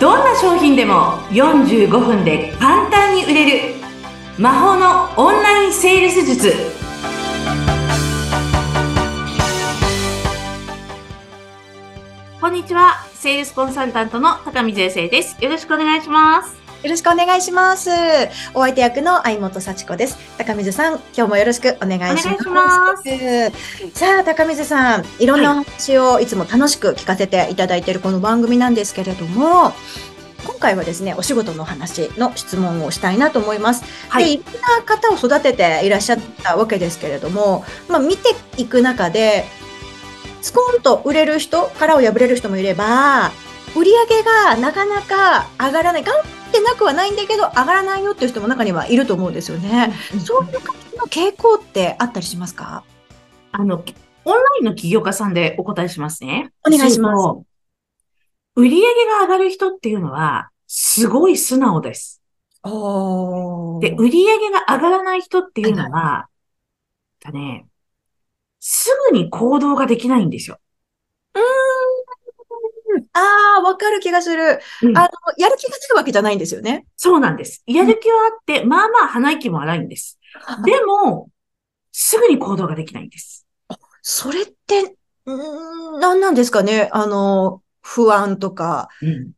[0.00, 3.74] どんな商品でも45分で簡単に売れる
[4.38, 6.54] 魔法のオンラインセールス術。
[12.40, 13.04] こんにちは。
[13.12, 15.36] セールスコンサルタントの高見税生です。
[15.44, 16.59] よろしくお願いします。
[16.82, 17.90] よろしくお願いします。
[18.54, 20.16] お相手役の相本幸子です。
[20.38, 23.50] 高水さん、今日もよろしくお願いします。
[23.92, 29.74] さあ、高水さん、いろんなお話をいつも楽しく聞かせていただいているこの番組なんですけれども、
[30.46, 33.84] 今回はですね、お仕事の話の質問をしたいなと思います。
[34.08, 39.44] はいで、いろんな方を育てていらっしゃったわけですけれども、まあ、見ていく中で、
[40.40, 43.32] スコーンと売れる人、殻を破れる人もいれば、
[43.76, 46.04] 売り上げがなかなか上がらない。
[46.04, 49.94] 頑張ってなくはないんだけど、上がらないよっていう人も中にはいると思うんですよね。
[50.24, 52.84] そういう感じの傾向ってあったりしますか？
[53.52, 53.84] あの、
[54.24, 56.52] オンラインの起業家さんでお答えしますね。
[56.66, 57.40] お願いします。
[58.56, 62.20] 売り上げが上がる人っていうのは、すごい素直です。
[62.62, 66.26] おで、売り上げが上がらない人っていうのは、
[67.22, 67.66] だね、
[68.58, 70.58] すぐに行動ができないんですよ。
[73.60, 74.60] ああ、わかる気がする。
[74.82, 75.08] うんあの、
[75.38, 76.86] やる気が出るわけじゃないんですよね。
[76.96, 77.62] そうなんです。
[77.66, 80.18] やる気はあって、まあまあ鼻息も荒いんです。
[80.64, 81.30] でも、
[81.92, 83.46] すぐに行動ができないんです。
[84.02, 84.96] それって、ん、
[86.00, 86.88] 何なんですかね？
[86.92, 89.32] あの、不安とか、うん。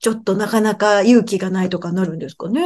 [0.00, 2.62] ちょっとなかなか勇気がないとかなるんですかね？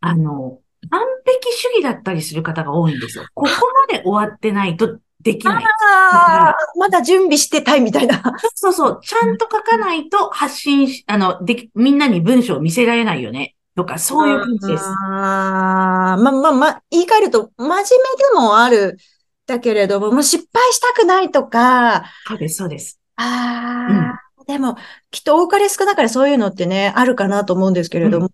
[0.00, 3.24] あの、完璧主義だったりする方が多いんですよ。
[3.34, 3.50] ここ
[3.90, 5.64] まで終わってないとできない。
[5.64, 8.22] ああ、まだ準備してたいみたいな。
[8.54, 13.54] そうそう、ちゃんと書かないと発信し、あの、でき、みんなに文章を見せられないよね。
[13.74, 14.84] とか、そういう感じです。
[14.84, 17.88] ああ、ま、ま、ま、言い換えると、真面目で
[18.34, 18.98] もある。
[19.46, 23.00] だけれども、もう失敗したくないとか、そうです、そうです。
[23.16, 24.76] ああ、でも、
[25.10, 28.30] きっと多かれ少なかれそういうのってね、あるかなと思うんですけれども、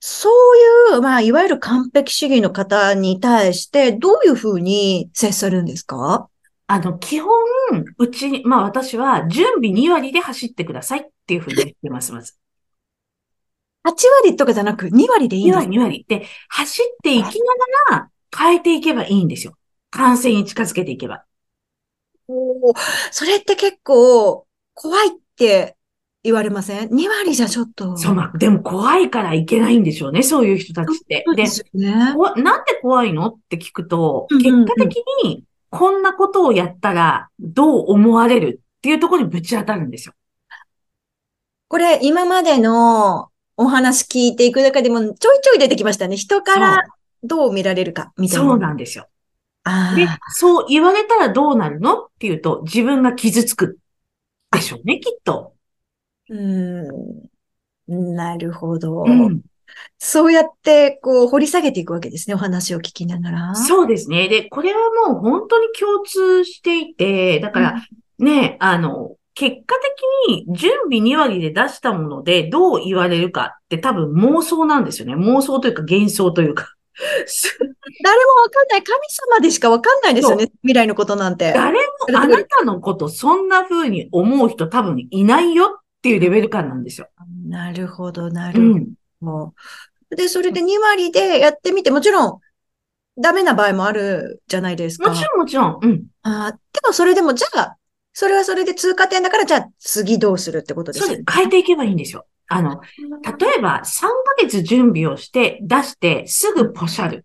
[0.00, 6.28] そういう、まあ、いわゆる完璧主義の方に対して、どういうふうに接するんですか？
[6.66, 7.30] あの、基本、
[7.98, 12.34] うちに、まあ私は準備2割で走ってくださいっていうふうに言ってます、まず。
[13.84, 16.04] ?8 割とかじゃなく2割でいいん2です割、2割。
[16.06, 17.30] で、走っていきな
[17.90, 19.54] がら変えていけばいいんですよ。
[19.90, 21.24] 完成に近づけていけば。
[22.28, 22.78] おー
[23.10, 25.76] それって結構怖いって
[26.22, 27.96] 言われません ?2 割じゃちょっと。
[27.96, 31.06] そう、まあ、でも怖いからいけないんでしょうね、そういう人たちって。
[31.06, 32.12] でそうで、すよね。
[32.14, 40.14] こわなんで怖いのって聞くと、結果的にこんなことをやったらどう思われるっていうところにぶち当たるんですよ。
[41.68, 46.16] これ、今までのお話聞いていく中でもちょいちょい出てきましたね。
[46.16, 46.82] 人から
[47.22, 48.44] どう見られるか、みたいな。
[48.44, 49.08] そうなんですよ。
[49.64, 53.78] あであ、そう言われたらどうなるのっていうと、自分が傷つく
[54.52, 55.54] でしょうね、きっと。
[56.28, 56.82] うー
[57.92, 58.14] ん。
[58.14, 59.04] なるほど。
[59.04, 59.40] うん。
[59.98, 62.34] そうやって、こう、掘り下げていくわけですね。
[62.34, 63.54] お話を聞きながら。
[63.54, 64.28] そうですね。
[64.28, 64.78] で、これは
[65.08, 67.82] もう本当に共通していて、だから、
[68.18, 69.76] ね、あの、結果
[70.26, 75.14] 的に準備2割で出したものでどう言われるかって多分妄想なんですよね。
[75.14, 76.74] 妄想というか幻想というか。
[78.04, 78.82] 誰もわかんない。
[78.82, 78.98] 神
[79.36, 80.50] 様でしかわかんないですよね。
[80.62, 81.52] 未来のことなんて。
[81.52, 87.08] 誰もあなたのことそんな風に思う人多分いないよっていうレベル感なんですよ。
[87.46, 88.94] なるほど、なうるほん。
[89.22, 89.54] ど。
[90.16, 92.40] で、それで2割でやってみて、もちろん、
[93.20, 95.10] ダメな場合もあるじゃないですか。
[95.10, 95.78] もちろんもちろん。
[95.82, 96.04] うん。
[96.22, 97.76] あーでもそれでも、じゃあ、
[98.12, 101.36] それはそれで通過点だから、じゃあ次どうするってことですよねそうです。。
[101.36, 102.26] 変えていけばいいんですよ。
[102.48, 102.80] あの、
[103.38, 104.08] 例えば3ヶ
[104.40, 107.24] 月準備をして出してすぐポシャる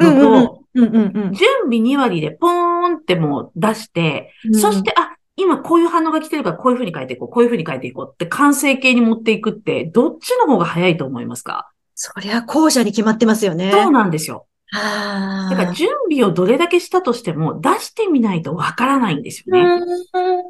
[0.00, 1.32] うんうんのと、準
[1.64, 4.54] 備2割でポーンってもう出して、うん。
[4.54, 11.70] そして、あ、今こういう反応が来てるからこういう風に変えていこう、こういう風に変えていこうって完成形に持っていくって、どっちの方が早いと思いますか？
[11.94, 13.70] そりゃ後者に決まってますよね。
[13.72, 14.46] そうなんですよ。
[14.72, 19.60] あだから準備をどれだけしたとしても出してみないとわからないんですよね。
[19.60, 20.42] うん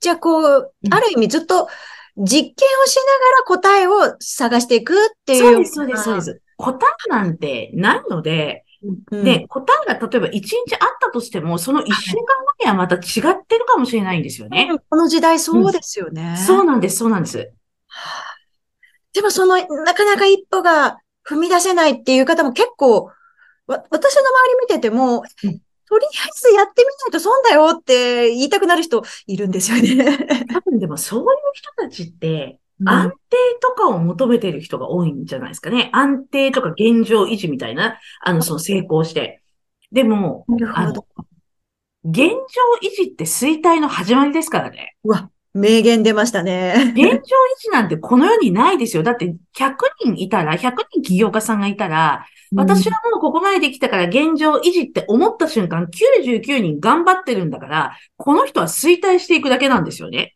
[0.00, 1.66] じゃあ、こうう、んある意味ずっと
[2.16, 5.42] 実験をしながら答えを探していくっていう。
[5.42, 6.20] そうです、そうです、そうで。
[6.22, 6.42] す。
[6.56, 8.64] 答えなんてないので、
[9.10, 12.26] うん、で、答えが例えば1日あったとしても、その1週間後
[12.60, 13.00] にはまた違っ
[13.46, 14.70] てるかもしれないんですよね。
[14.88, 16.36] この時代そうですよね。
[16.46, 17.52] そうなんです、そうなんです。
[19.12, 23.10] でもその、なかなか一歩が踏み出せないっていう方も結構、
[23.66, 25.60] わ私の周り見てても、うん
[25.94, 30.26] とりあえずやってみないと損だよって言いたくなる人いるんですよね。
[30.52, 35.90] 多分でもそういう人たちって、安定とかを求めてる人が多いんじゃないですかね。
[35.92, 39.40] 安定とか現状維持みたいな、あの、その成功して。
[39.92, 41.06] でも、あの。
[42.06, 42.34] 現状
[42.82, 44.96] 維持って衰退の始まりですからね。
[45.04, 46.92] うわ、名言出ましたね。
[46.94, 47.18] 現状維
[47.58, 49.04] 持なんてこの世にないですよ。
[49.04, 49.74] だって100
[50.04, 60.34] 人いたら、100人起業家さんがいたら、私はもうここまでできたから現状維持って思った瞬間、99人頑張ってるんだから、この人は衰退していくだけなんですよね。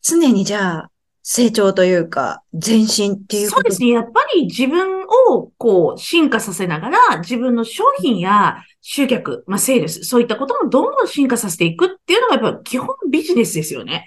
[0.00, 0.90] 常にじゃあ、
[1.22, 3.88] 成長というか、前進っていうそうですね。
[3.88, 5.06] やっぱり自分を
[5.58, 14.06] こう進化させながら、自分の商品や集客、まあセールス、そういったこともどんどん進化させていくっていうのがやっぱ基本ビジネスですよね。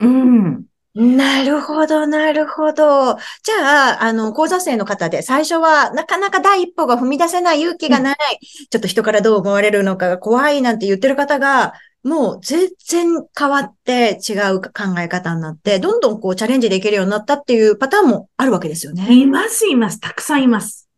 [0.00, 0.64] うん。
[0.94, 3.16] なるほど、なるほど。
[3.44, 19.06] じゃあ、あの、講座生の方で、最初はなかなか第一歩が踏み出せない勇気がない、ちょっと人からどう思われるのかが怖いなんて言ってる方が、もう全然変わって違う考え方になって、どんどんこうチャレンジできるようになったっていうパターンもあるわけですよね。
[19.12, 20.00] います、います。
[20.00, 20.88] たくさんいます。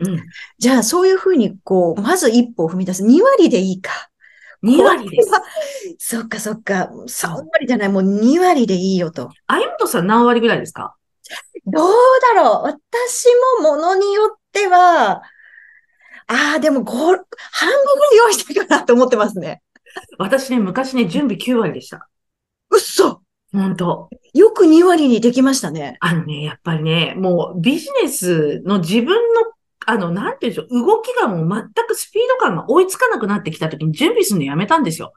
[0.00, 0.20] うん。
[0.58, 3.04] じゃあ、そういうふうに、こう、まず一歩を踏み出す。
[3.04, 4.10] 2割でいいか。
[4.64, 5.30] 2割です。
[5.98, 6.90] そっかそっか。
[7.06, 9.30] 3割じゃない、もう2割でいいよと。
[9.46, 10.96] あいもとさん何割ぐらいですか？
[11.66, 11.90] どう
[12.34, 13.26] だろう私
[13.60, 15.22] もものによっては、
[16.26, 19.62] ああ、でも5、半分ぐらい用意してるかなと思ってますね。
[20.18, 22.08] 私ね、昔ね、準備9割でした。
[22.70, 23.22] うっそ
[23.52, 25.98] 本当よく2割にできましたね。
[26.00, 29.42] あのね、やっぱりね、もうビジネスの自分の、
[29.84, 35.12] あの、なんていうんでしょう、動きがもう全くスピード感が追いつかなくなってきた時に準備するのやめたんですよ。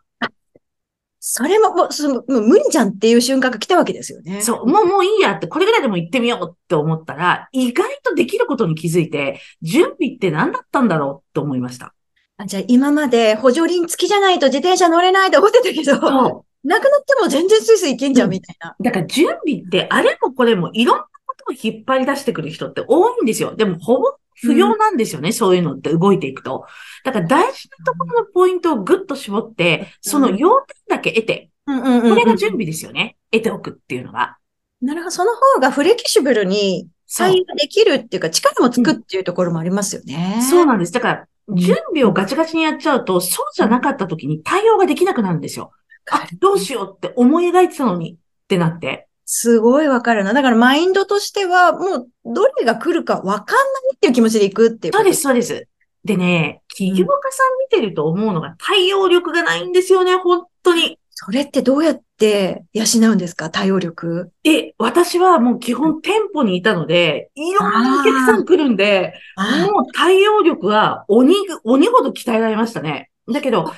[1.28, 4.42] それも、もう、そのもう無理じゃんっていう瞬間が来たわけですよね。
[4.42, 11.96] そう、もうもういいやって、これぐらいでも行ってみようって思ったら、意外とできることに気づいて、準備って何だったんだろうって思いました。
[12.38, 18.76] あじゃあ今まで補助輪付きじゃないと自転車乗れないと思ってたけど、そなくなっても全然スイスイいけんじゃんみたいな。
[18.80, 18.84] う。
[18.84, 23.56] だから準備って、あれもこれもいろんなことを引っ張り出してくる人って多いんですよ。
[23.56, 26.66] でも、ほぼ不要なんですよね、そういうのって動いていくと。
[27.04, 33.18] だから大事なところのポイントをぐっと絞って、その要点だけ得て、うんうんうんうんこれが準備ですよね。
[33.32, 34.38] 得ておくっていうのが。
[34.82, 35.12] なるほど。
[35.12, 40.40] その方がフレキシブルにそう対応できるっていうか、力もつくっていうところもありますよね。
[40.50, 40.92] そうなんです。
[40.92, 45.72] だから、準備をガチガチにやっちゃうと、そうじゃなかった時に対応ができなくなるんですよ。
[46.12, 48.18] あ、どうしようって思い描いてたのにっ
[48.48, 49.05] てなって。
[49.26, 50.34] すごいわかるな。
[50.34, 54.94] だからマインドとしては、もうどれが来るかわかんないっていう気持ちでいくっていう。
[54.94, 55.68] そうです、そうです。
[56.04, 61.00] でね、起業家さん見てると思うのが対応力がないんですよね、本当に。
[61.10, 63.50] それってどうやって養うんですか？
[63.50, 64.32] 対応力。
[64.44, 73.10] で、私はもう基本店舗にいたので、いろんなお客さん来るんで、あもう対応力は鬼ぐ、鬼ほど鍛えられましたね。
[73.32, 73.72] だけど、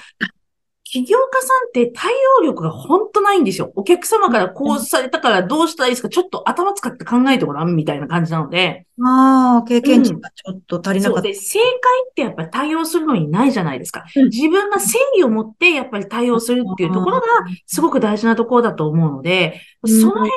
[0.90, 3.74] 起業家さんって対応力が本当ないんですよ。
[3.76, 6.08] お客様からこうされたからどうしたらいいですか？
[6.08, 11.22] ちょっと頭使って考えてごらんみたいな感じなので、あー、経験値がちょっと足りなかった。
[11.24, 11.70] そうで、正解
[12.10, 14.06] ってやっぱり対応するのにないじゃないですか。
[14.16, 17.26] うん自分が正義を持ってやっぱり対応するっていうところが
[17.66, 20.32] すごく大事なところだと思うので、うんその辺もね、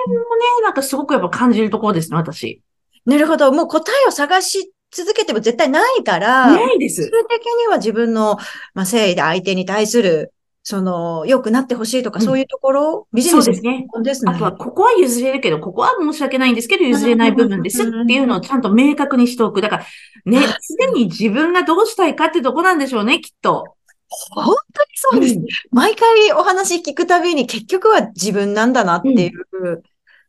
[0.64, 2.60] なんかすごくやっぱ感じるところですね、私。
[3.06, 3.52] なるほど。
[3.52, 7.10] もう答えを探し続けても絶対ないから、ないです最。
[7.10, 8.36] 終的には自分の、
[8.74, 10.32] まあ、誠意で相手に対する、
[10.70, 13.86] その、良くなってほしいとか、うんそういうところ、ビジネスですね。
[13.92, 14.32] のですね。
[14.32, 19.60] あとは、ここは譲れるけど、ここは申し訳ないんですけど、譲れない部分ですっていうのをちゃんと明確にしておく。
[19.60, 19.84] だから、
[20.26, 20.40] ね、
[20.78, 23.64] 常に自分がどうしたいかってとこなんでしょうね、きっと。
[24.08, 25.66] 本当にそうです。
[25.70, 29.82] 毎回お話聞くたびに結局は自分なんだなっていう、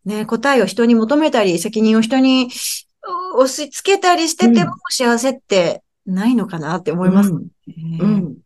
[0.05, 2.49] ね、答えを人に求めたり、責任を人に
[3.33, 7.39] う押し付けたりしてても幸せってないのかなって思いますね。
[7.99, 8.09] うん。
[8.09, 8.37] うん。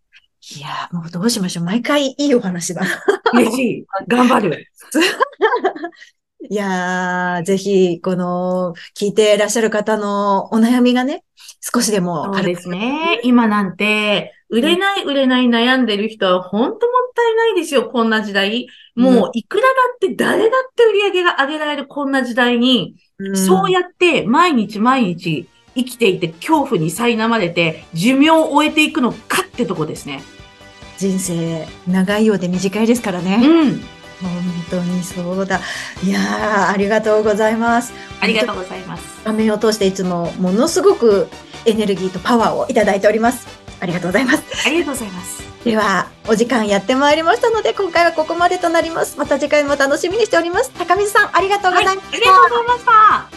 [0.53, 1.65] いやー、もうどうしましょう。
[1.65, 2.87] 毎回いいお話だな。
[3.33, 3.85] 嬉しい。
[4.07, 4.67] 頑張る。
[6.47, 11.23] いやー、ぜひ、この、聞いていらっしゃる方のお悩みがね、
[11.59, 13.19] 少しでもそうですね。
[13.23, 16.77] 今なんて、売れない、売れない悩んでる人は本当もっ
[17.15, 18.67] たいないですよ、こんな時代。
[18.95, 30.21] もう、いくらだって誰だって売り上げが上げられるこんな時代に、うんそうやって毎日毎日生きていて恐怖に苛まれて寿命を終えていくのかってとこですね。
[30.97, 33.39] 人生、長いようで短いですからね。
[33.41, 33.81] うん。
[34.21, 34.31] 本
[34.69, 35.59] 当にそうだ。
[36.03, 37.93] いやー、ありがとうございます。
[38.21, 39.03] ありがとうございます。
[39.23, 41.27] 画面を通していつもものすごく
[41.65, 43.47] エネルギーとパワーをいただいております。
[43.79, 44.43] ありがとうございます。
[44.65, 45.43] ありがとうございます。
[45.65, 49.17] では、お時間やってまいりましたので、今回はここまでとなります。
[49.17, 50.71] また次回も楽しみにしております。
[50.77, 52.07] 高水さん、ありがとうございました。
[52.07, 53.34] ありがとうございました。